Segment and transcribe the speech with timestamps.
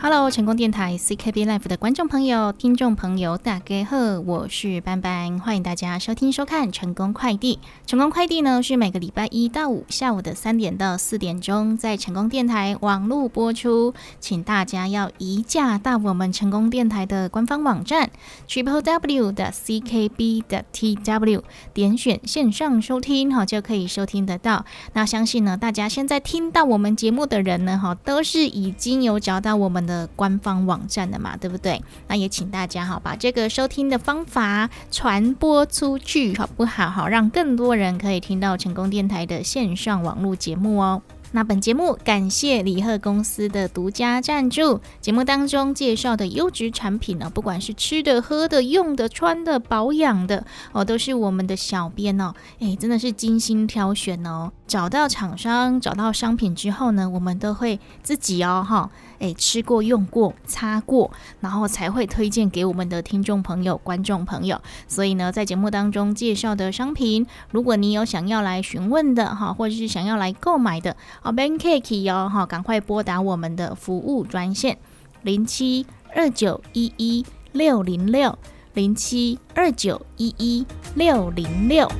[0.00, 7.58] Hello，成功电台 CKB Life 的观众朋友、听众朋友，大家好，我是班班，欢迎大家收听收看成功快递。
[7.84, 18.08] 成功快递呢是每个礼拜一到五下午的三点到四点钟，在成功电台网络播出，请大家要移驾到我们成功电台的官方网站
[18.46, 21.42] triple w 的 CKB 的 TW，
[21.74, 24.64] 点选线上收听，哈就可以收听得到。
[24.92, 29.87] 那相信呢，大家现在听到我们节目的人呢，哈都是已经有找到我们。
[29.88, 31.82] 的官方网站的嘛，对不对？
[32.06, 36.88] 那也请大家哈，把这个收听的方法传播出去，好不好？
[36.88, 41.02] 好，让更多人可以听到成功电台的线上网络节目哦。
[41.32, 44.80] 那本节目感谢李贺公司的独家赞助。
[45.00, 54.52] 节目当中介绍的优质产品呢，不管是吃的、喝的、用的、穿的、保养的哦，都是我们的小编哦，哎，真的是精心挑选哦。
[54.68, 64.60] 找到厂商、找到商品之后呢，我们都会自己哦，哈，哎，吃过、用过、擦过，然后才会推荐给我们的听众朋友、观众朋友。
[64.86, 70.94] 所以呢，在节目当中介绍的商品，如果你有想要来询问的哈，或者是想要来购买的。
[71.22, 74.76] 哦，Bankcake 哦，哈，赶快拨打我们的服务专线
[75.22, 78.38] 零七二九一一六零六
[78.74, 81.90] 零七二九一一六零六。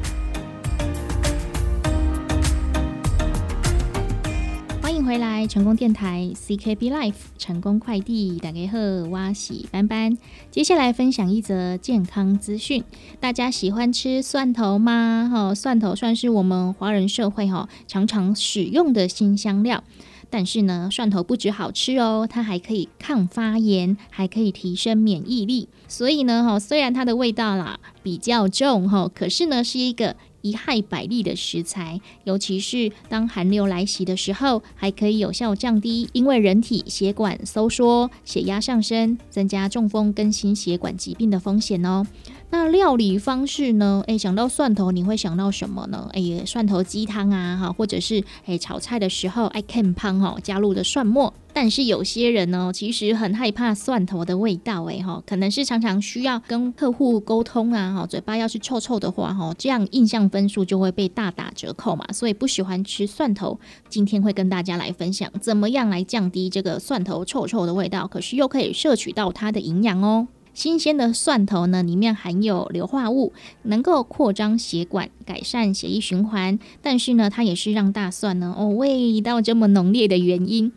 [5.09, 10.19] 回来，成功电台 CKB Life 成功快递打给贺挖喜班班。
[10.50, 12.84] 接下来分享一则健康资讯，
[13.19, 15.31] 大家喜欢吃蒜头吗？
[15.33, 19.83] 哈，蒜头算是我们华人社会哈常常使用的新香料，
[20.28, 25.70] 但是呢，蒜头不止好吃哦，它还可以抗发炎，还可以提升免疫力。
[25.89, 30.17] 所以呢，哈，虽然它的味道啦比较重哈，可是呢，是一个。
[30.49, 42.06] 一害百利的食材，尤其是当寒流来袭的时候，还可以有效降低因为人体血管收缩、血压上升，增加中风跟心血管疾病的风险哦。
[42.50, 44.03] 那料理方式呢？
[44.06, 46.09] 诶，想到蒜头，你会想到什么呢？
[46.15, 51.34] 诶，蒜头鸡汤啊，哈，或者是诶炒菜的时候爱 can 汤哈，加入的蒜末。
[51.61, 63.59] 但是有些人呢，其实很害怕蒜头的味道，诶，哈，可能是常常需要跟客户沟通啊，哈，嘴巴要是臭臭的话，哈，这样印象分数就会被大打折扣嘛，所以不喜欢吃蒜头。
[63.89, 70.29] 今天会跟大家来分享，怎么样来降低这个蒜头臭臭的味道，可是又可以摄取到它的营养哦。
[70.55, 73.33] 新鲜的蒜头呢，里面含有硫化物，
[73.65, 76.57] 能够扩张血管，改善血液循环。
[76.81, 80.73] 但是呢，它也是让大蒜呢哦味道这么浓烈的原因。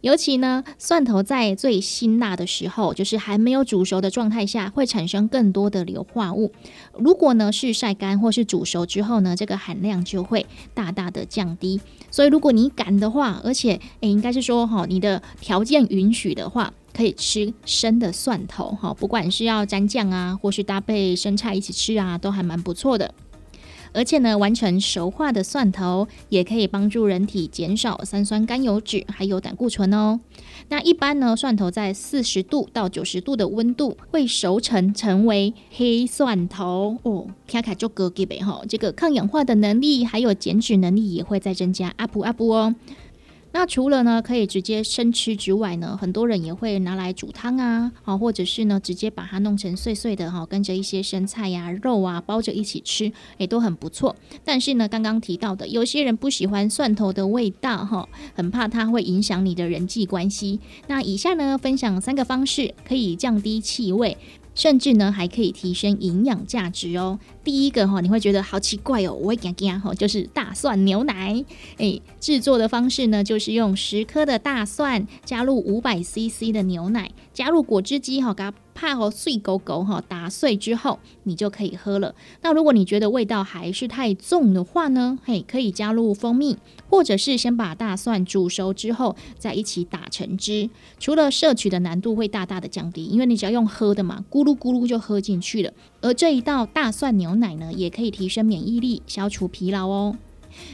[0.00, 6.52] 尤其呢，蒜头在最辛辣的时候，就是还没有煮熟的状态下，会产生更多的硫化物。
[6.98, 11.80] 如果呢是晒干或是煮熟之后呢，这个含量就会大大的降低。
[12.10, 16.72] 所以如果你敢的话，而且诶应该是说哈，你的条件允许的话。
[16.96, 23.12] 可以吃生的蒜头哈，不管是要蘸酱啊，或是搭配生菜一起吃啊，都还蛮不错的。
[23.92, 30.20] 而且呢，完成熟化的蒜头也可以帮助人体减少三酸甘油脂还有胆固醇哦。
[30.68, 38.60] 那一般呢，蒜头在四十度到九十度的温度会熟成成为黑蒜头哦，卡卡就格给呗哈。
[38.68, 42.74] 这个抗氧化的能力还有减脂能力也会再增加阿布阿布哦。
[43.58, 54.14] 那除了呢，可以直接生吃之外呢，很多人也会拿来煮汤啊，好，或者是呢，直接把它弄成碎碎的哈，跟着一些生菜呀、肉啊包着一起吃，也都很不错。
[54.44, 60.60] 但是呢，刚刚提到的，有些人不喜欢蒜头的味道哈，很怕它会影响你的人际关系。
[60.86, 64.18] 那以下呢，分享三个方式可以降低气味。
[64.56, 67.20] 甚至呢，还可以提升营养价值哦。
[67.44, 71.44] 第一个哈，你会觉得好奇怪哦，我会讲讲哈，就是大蒜牛奶。
[71.76, 78.52] 诶，制作的方式呢，就是用十颗的大蒜加入五百 CC 的牛奶，加入果汁机哈，给它。
[78.78, 82.14] 怕哦碎狗狗哈，打碎之后你就可以喝了。
[82.42, 86.58] 那如果你觉得味道还是太重的话呢，嘿，可以加入蜂蜜，
[86.90, 90.68] 或者是先把大蒜煮熟之后再一起打成汁。
[90.98, 95.72] 除了摄取的难度会大大的降低，因为你只要用喝的嘛，咕噜咕噜就喝进去了。
[96.02, 100.18] 而这一道大蒜牛奶呢，也可以提升免疫力，消除疲劳哦。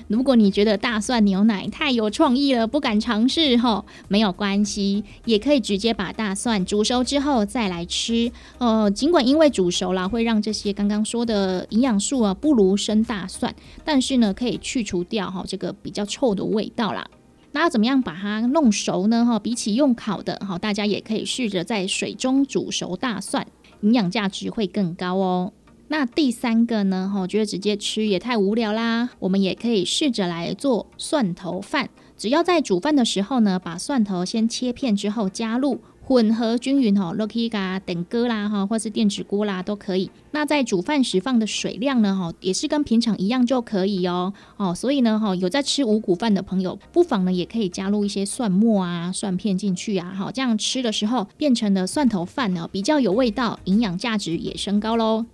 [0.09, 8.31] 如果你觉得大蒜牛奶太有创意了，不敢尝试哈，没有关系，也可以直接把大蒜煮熟之后再来吃。
[8.59, 17.07] 呃，尽管因为煮熟了会让这些刚刚说的营养素啊不如生大蒜，但是呢可以去除掉哈这个比较臭的味道啦。
[17.53, 19.27] 那要怎么样把它弄熟呢？
[19.27, 23.47] 哈，比起用烤的，哈，大家也可以试着在水中煮熟大蒜，
[23.83, 25.53] 营养价值会更高哦。
[25.93, 27.13] 那第三个呢？
[27.13, 29.11] 哈，觉得直接吃也太无聊啦。
[29.19, 31.91] 我们也可以试着来做蒜头饭。
[32.17, 35.83] 只要在煮饭的时候呢，把蒜头先切片之后加入。
[36.05, 40.11] 混合均匀哦 l o k i g a 等锅啦哈，或是电子锅啦都可以。
[40.31, 44.75] 那在煮饭时放的水量呢哈，也是跟平常一样就可以哦哦。
[44.75, 55.27] 所以呢哈，有在吃五谷饭的朋友，不妨呢也可以加入一些蒜末啊、蒜片进去啊，好，这样吃的时候变成了蒜头饭呢，比较有味道，营养价值也升高喽。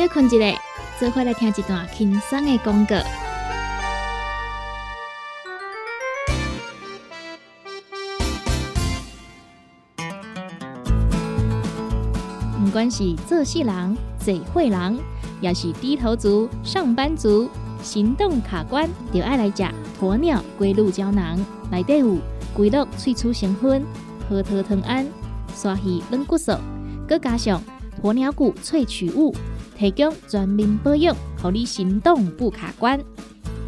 [0.00, 0.58] 休困一下。
[0.98, 2.96] 做回来听一段轻松的广告。
[12.58, 14.98] 不管是做事人、嘴会人，
[15.42, 17.50] 也是低头族、上班族，
[17.82, 19.62] 行动卡关，就爱来吃
[20.00, 21.38] 鸵鸟龟鹿胶囊。
[21.70, 22.16] 内底有
[22.54, 23.84] 龟鹿萃取成分，
[24.30, 25.06] 核桃藤胺、
[25.54, 26.52] 刷鱼软骨素，
[27.06, 27.62] 佮加上
[28.02, 29.34] 鸵鸟骨萃取物。
[29.80, 33.02] 提供全面保养，让你行动不卡关。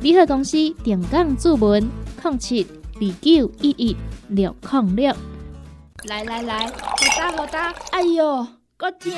[0.02, 1.88] 联合公司定岗注文：
[2.22, 2.66] 零七
[2.96, 3.96] 二九一一
[4.28, 5.16] 六零六。
[6.04, 6.72] 来来来，好
[7.16, 7.72] 打好打！
[7.92, 9.10] 哎呦，够痛！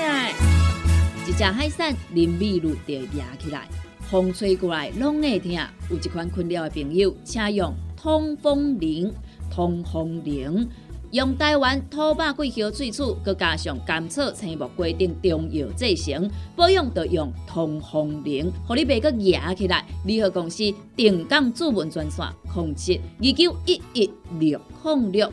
[1.27, 3.67] 一只海扇淋雨露就压起来，
[4.09, 5.51] 风吹过来拢会痛。
[5.91, 9.13] 有一款困扰的朋友，请用通风铃，
[9.51, 10.69] 通风铃。
[11.15, 19.85] 用台湾土八桂花萃取，佮加上甘草、青木规定中药制成，保养要用通风灵，互你袂佮压起来。
[20.05, 20.65] 联合公司
[20.97, 25.33] 定岗主文专线：控制二九一一六零六。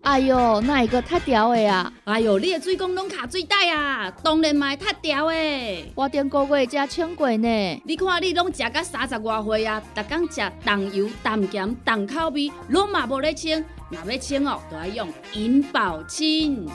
[0.00, 1.90] 哎哟，那一个太屌的啊！
[2.02, 5.34] 哎哟，你的水工拢卡水袋啊，当然嘛太屌的。
[5.94, 7.82] 我顶个月才称过呢。
[7.86, 13.64] 你看你拢食到三十外岁啊，逐工食重油、重咸、重口味，拢嘛无咧称。
[13.94, 16.66] 若要清哦，都要用银保清。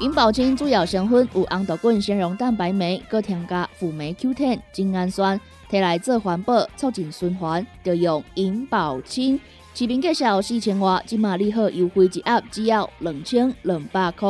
[0.00, 5.40] 银保清主要成分有红豆根、纤溶蛋白酶，搁添加辅酶 Q10、精氨酸，
[5.70, 9.38] 摕来做环保、促进循环，就用银保清。
[9.74, 14.28] 市面介绍四千瓦，今马利好优惠一盒只要两千两百块。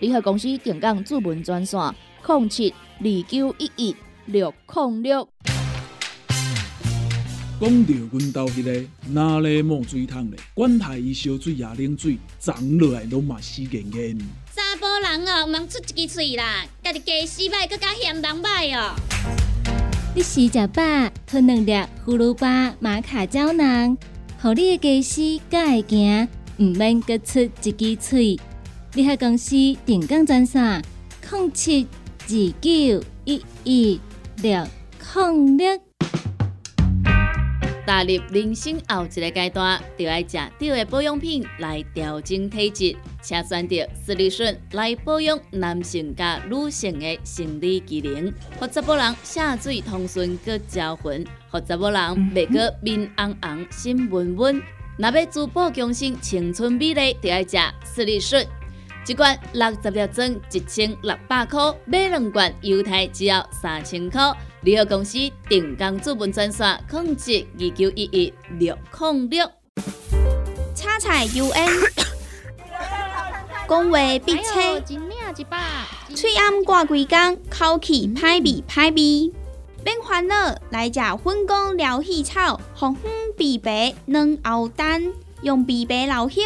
[0.00, 1.80] 利好公司定岗主文专线：
[2.26, 5.26] 零七二九一一六零六。
[7.58, 10.38] 讲到阮兜迄个哪里冒水桶咧？
[10.52, 14.18] 管他伊烧水也冷水，长落来拢嘛死严严。
[14.54, 16.66] 查甫人哦，毋通出一支嘴啦！
[16.84, 18.94] 家己家洗歹，更加嫌人歹哦。
[20.14, 20.82] 你食食饱，
[21.26, 21.72] 吞两粒
[22.04, 23.96] 葫芦巴、马卡胶囊，
[24.38, 28.38] 互你的家洗更会行，毋免各出一支嘴。
[28.92, 29.56] 你喺公司
[29.86, 30.82] 定岗赚啥？
[31.26, 31.86] 控七
[32.20, 33.98] 二九一一
[34.42, 34.62] 六
[35.14, 35.85] 零六。
[37.86, 52.00] 踏入人生后一个阶段，就要食对的保养品来调整体质，请选择斯利顺来保养男性加女性的生理机能，或者某人下水通顺个招魂，或者某人
[52.34, 54.60] 袂个面红红心温温。
[54.98, 58.44] 若要珠宝强身、青春美丽，就要食斯利顺。
[59.06, 64.20] 一罐六十粒装，一千六百块；买两罐，犹太只要三千块。
[64.66, 65.16] 联合公司
[65.48, 69.48] 定岗资本专线：控制二九一一六零六。
[70.74, 71.70] 叉菜 UN，
[73.68, 74.80] 讲话必切，
[76.12, 79.32] 嘴暗挂几工，口气歹味歹味。
[79.84, 83.08] 免烦恼，来食粉工疗气草，红红
[83.38, 86.40] 枇杷软熬蛋，用枇杷老血、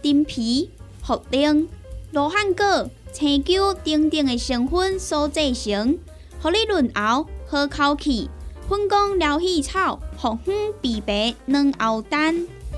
[0.00, 0.70] 丁皮、
[1.04, 1.66] 茯苓。
[2.12, 5.98] 罗汉果、青椒等等的成分所制成，
[6.40, 8.28] 互你润喉好口气。
[8.68, 12.34] 粉工疗气草、红粉枇杷软熬蛋，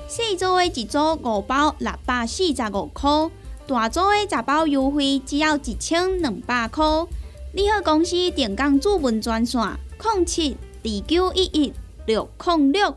[0.07, 3.11] 细组的一组五包六百四十五块，
[3.67, 6.85] 大组的十包优惠只要一千两百块。
[7.55, 9.63] 你好，公司电工主文专线：
[10.15, 11.73] 零七二九一一
[12.05, 12.95] 六零六。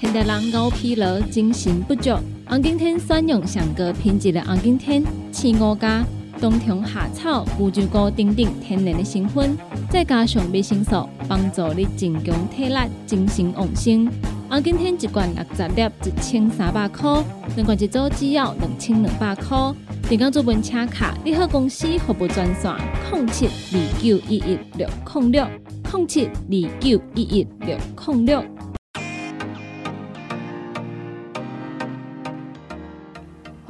[0.00, 2.10] 现代人熬疲劳、精神不足。
[2.48, 6.02] 红景天选用上高品质的红景天、青乌加、
[6.42, 9.56] 冬虫夏草、乌鸡菇等等天然的成分，
[9.88, 12.74] 再加上维生素，帮助你增强体力、
[13.06, 14.10] 精神旺盛。
[14.50, 17.22] 红景天一罐六十粒，一千三百块；
[17.54, 19.72] 两罐一组只要两千两百块。
[20.08, 22.74] 点讲做本车卡，你好公司服务专线：
[23.12, 25.46] 零七二九一一六零六
[25.92, 28.71] 零七二九一一六零六。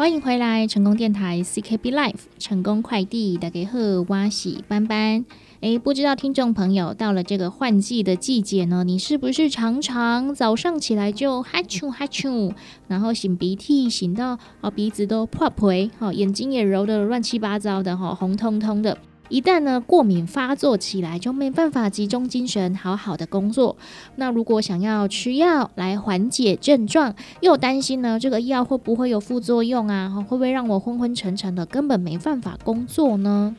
[0.02, 3.78] 欢迎回来，成功电台 CKB Life 成功快递大家好，
[4.08, 5.24] 我是班班。
[5.60, 12.52] 诶，不知道听众朋友到了这个换季的季节呢，你是不是常常早上起来就哈啾哈啾，
[12.88, 18.98] 然后擤鼻涕擤到哦鼻子都破皮，哦眼睛也揉的乱七八糟的哈，红彤彤的。
[19.32, 23.78] 一旦呢过敏发作起来，就没办法集中精神好好的工作。
[24.16, 30.10] 那如果想要吃药来缓解症状，又担心呢这个药会不会有副作用啊？
[30.28, 33.56] 会不会让我昏昏沉沉的，根本没办法工作呢？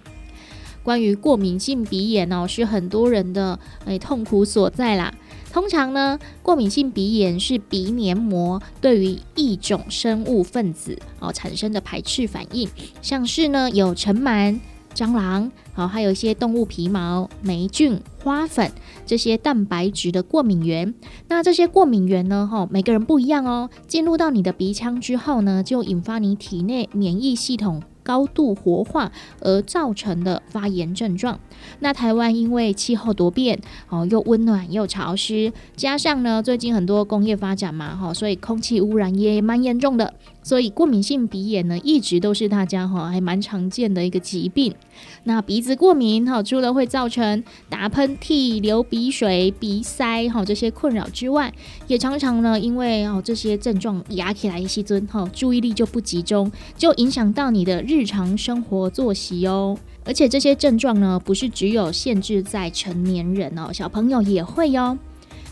[0.84, 5.12] 关于过敏性鼻炎哦，是很多人的诶痛苦所在啦。
[5.51, 12.70] 通常呢，过敏性鼻炎是鼻黏膜对于一种生物分子哦产生的排斥反应，
[13.01, 14.60] 像是呢有尘螨。
[14.94, 18.72] 蟑螂，好，还有一些动物皮毛、霉菌、花粉
[19.06, 20.94] 这些蛋白质的过敏源。
[21.28, 23.70] 那这些过敏源呢，哈，每个人不一样哦。
[23.88, 27.82] 进入到你的鼻腔之后呢，就引发你体内免疫系统。
[28.06, 31.40] 高度活化而造成的发炎症状。
[31.80, 40.14] 那台湾因为气候多变，哦，又温暖又潮湿，加上呢最近很多工业发展嘛，哈，所以空气污染也蛮严重的。
[40.44, 44.76] 所以过敏性鼻炎呢，一直都是大家哈还蛮常见的一个疾病。
[45.24, 51.52] 那鼻子过敏哈，除了会造成打喷嚏、流鼻水、鼻塞哈这些困扰之外，
[51.88, 59.78] 也常常呢因为哦这些症状压起来一些尊哈，注意力就不集中，就影响到你的日常生活作息哦。
[60.06, 64.98] 而且这些症状呢，不是只有限制在成年人哦，小朋友也会哟。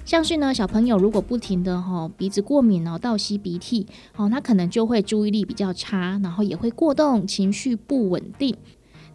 [0.03, 8.55] 像是呢，小朋友如果不停的哈鼻子过敏哦，倒吸鼻涕哦，他可能就会注意力比较差，然后也会过动，情绪不稳定。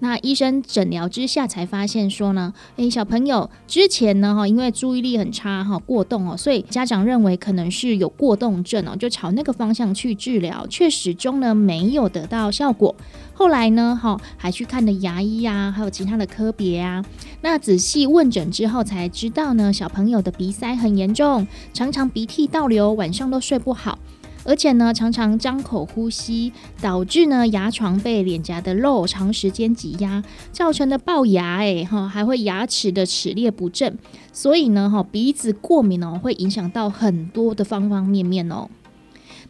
[0.00, 12.94] 那医生诊疗之下才发现说呢，诶，小朋友之前呢哈，因为注意力很差哈，过动哦，所以家长认为可能是有过动症哦，就朝那个方向去治疗，却始终呢没有得到效果。
[13.32, 17.04] 后来呢哈，还去看了牙医啊，还有其他的科别啊。
[17.40, 23.98] 那仔细问诊之后才知道呢，小朋友的鼻塞很严重，常常鼻涕倒流，晚上都睡不好。
[24.46, 30.22] 而且呢，常常张口呼吸，导致呢牙床被脸颊的肉长时间挤压，
[30.52, 33.98] 造成的龅牙，哎哈，还会牙齿的齿列不正，
[34.32, 38.68] 所以呢哈鼻子过敏哦，会影响到很多的方方面面哦。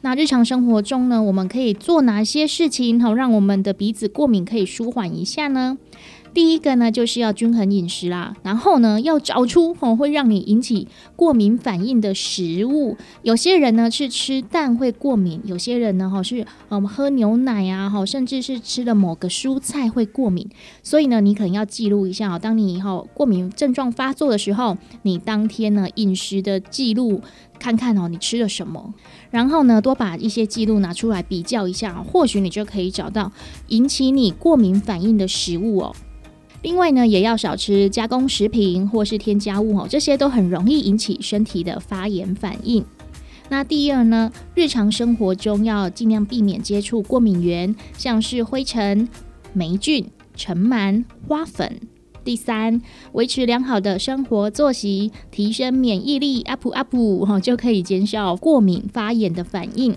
[0.02, 5.78] 那日常生活中呢，我们可以做哪些事情好让我们的鼻子过敏可以舒缓一下呢？
[6.36, 8.36] 第一个呢，就是要均衡饮食啦。
[8.42, 12.98] 然后呢，要找出哦会让你引起过敏反应的食物。
[13.22, 20.46] 有些人呢是吃蛋会过敏，有些人呢哈是嗯喝牛奶啊哈，甚至是吃了某个蔬菜会过敏。
[20.82, 27.22] 所以呢，你可能要记录一下哦，当你以后过敏症状发作的时候，你当天呢饮食的记录
[27.58, 28.92] 看看哦，你吃了什么。
[29.30, 33.32] 然后呢，多把一些记录拿出来比较一下，或许你就可以找到
[33.68, 35.96] 引起你过敏反应的食物哦。
[36.66, 42.84] 另外呢，也要少吃加工食品或是添加物哦，这些都很容易引起身体的发炎反应。
[43.48, 49.08] 那第二呢，日常生活中要尽量避免接触过敏源，像是灰尘、
[49.52, 50.04] 霉菌、
[50.34, 51.72] 尘螨、花粉。
[52.24, 52.82] 第三，
[53.12, 59.96] 维持良好的生活作息，提升免疫力，up up 哈，就可以减少过敏发炎的反应。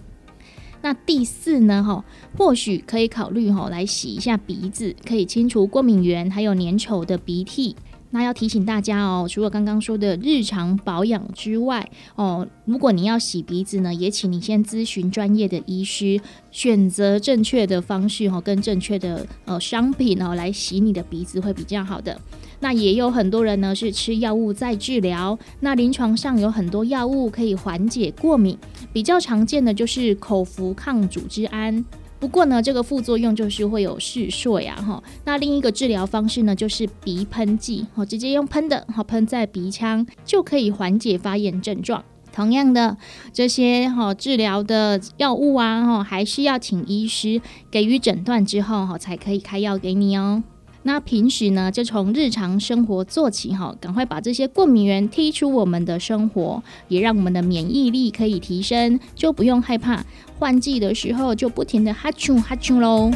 [0.82, 1.84] 那第四呢？
[1.84, 2.04] 哈，
[2.38, 7.76] 或许可以考虑哈，来洗一下鼻子，可以清除过敏源，还有粘稠的鼻涕。
[8.12, 22.20] 那要提醒大家哦，除了刚刚说的日常保养之外，哦，如果你要洗鼻子呢，也请你先咨询专业的医师，选择正确的方式哦，跟正确的呃商品哦，来洗你的鼻子会比较好的。
[22.62, 28.58] 那也有很多人呢是吃药物在治疗，那临床上有很多药物可以缓解过敏，
[28.92, 31.86] 比较常见的就是口服抗组织胺。
[32.20, 35.02] 不过呢，这个副作用就是会有嗜睡呀哈。
[35.24, 42.04] 那另一个治疗方式呢，就是鼻喷剂，好，直接用喷的，好喷在鼻腔就可以缓解发炎症状。
[42.32, 42.98] 同样的，
[43.34, 50.44] 这些哈治疗的药物啊哈，还是要请医师给予诊断之后哈，才可以开药给你哦。
[50.84, 60.04] 那平时呢，就从日常生活做起哈，赶快把这些过敏源踢出我们的生活，也让我们的免疫力可以提升，就不用害怕
[60.38, 63.12] 换季的时候就不停的哈啾哈啾喽。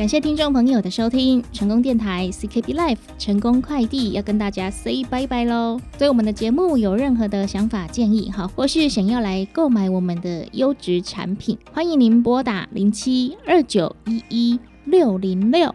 [0.00, 5.78] 感谢听众朋友的收听，成功电台 CKB Life 成功快递要跟大家 say 拜拜喽。
[5.98, 15.74] 对我们的节目有任何的想法建议哈，或是想要来购买我们的优质产品，欢迎您拨打零七二九一一六零六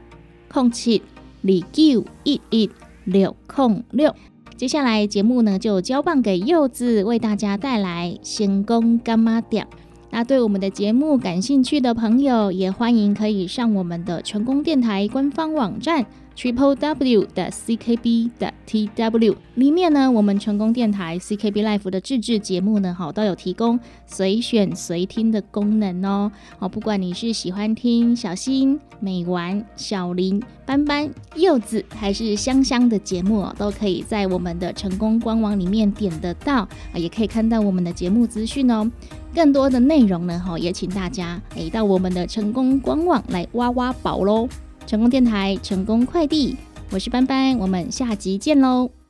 [0.50, 1.04] 空七
[1.44, 2.68] 二九一一
[3.04, 4.12] 六空六。
[4.58, 9.68] 接下来节目呢就交棒给柚子，为大家带来星功干妈店。
[10.16, 16.06] 那对我们的节目感兴趣的朋友，也欢迎可以上我们的成功电台官方网站。
[16.38, 26.32] triple w 的 ckb 的 tw 里面呢，我们成功电台 CKB Life 的自制节目呢，好都有提供随选随听的功能哦。
[26.60, 38.90] 好，不管你是喜欢听小新、美丸、小林、斑斑、柚子，还是香香的节目哦，都可以在我们的成功官网里面点得到，也可以看到我们的节目资讯哦。
[39.36, 44.48] 更多的内容呢，哈，也请大家诶到我们的成功官网来挖挖宝喽。
[44.88, 46.56] 成功电台，成功快递，
[46.90, 49.05] 我是班班，我们下集见喽。